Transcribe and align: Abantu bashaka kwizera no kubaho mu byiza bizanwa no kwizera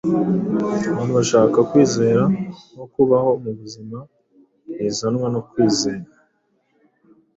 Abantu 0.91 1.11
bashaka 1.19 1.57
kwizera 1.69 2.23
no 2.75 2.85
kubaho 2.93 3.29
mu 3.41 3.51
byiza 3.57 3.99
bizanwa 4.77 5.27
no 5.33 5.41
kwizera 5.49 6.05